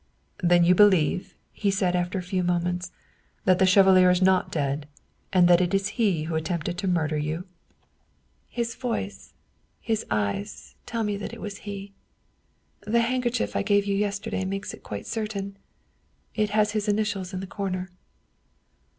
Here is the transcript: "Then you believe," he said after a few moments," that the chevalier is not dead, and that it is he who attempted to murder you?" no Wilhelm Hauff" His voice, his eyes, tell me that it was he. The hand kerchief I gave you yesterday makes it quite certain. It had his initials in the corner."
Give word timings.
"Then 0.51 0.63
you 0.63 0.73
believe," 0.73 1.35
he 1.51 1.69
said 1.69 1.95
after 1.95 2.17
a 2.17 2.23
few 2.23 2.41
moments," 2.41 2.91
that 3.45 3.59
the 3.59 3.67
chevalier 3.67 4.09
is 4.09 4.19
not 4.19 4.51
dead, 4.51 4.87
and 5.31 5.47
that 5.47 5.61
it 5.61 5.75
is 5.75 5.89
he 5.89 6.23
who 6.23 6.33
attempted 6.33 6.75
to 6.79 6.87
murder 6.87 7.17
you?" 7.19 7.35
no 7.35 7.43
Wilhelm 7.43 7.49
Hauff" 7.51 8.47
His 8.57 8.73
voice, 8.75 9.33
his 9.79 10.05
eyes, 10.09 10.73
tell 10.87 11.03
me 11.03 11.17
that 11.17 11.33
it 11.33 11.39
was 11.39 11.59
he. 11.69 11.93
The 12.79 13.01
hand 13.01 13.21
kerchief 13.21 13.55
I 13.55 13.61
gave 13.61 13.85
you 13.85 13.93
yesterday 13.95 14.43
makes 14.43 14.73
it 14.73 14.81
quite 14.81 15.05
certain. 15.05 15.55
It 16.33 16.49
had 16.49 16.71
his 16.71 16.87
initials 16.87 17.31
in 17.31 17.39
the 17.39 17.45
corner." 17.45 17.91